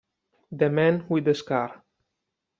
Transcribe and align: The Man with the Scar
The 0.51 0.67
Man 0.71 1.05
with 1.09 1.25
the 1.25 1.35
Scar 1.35 1.83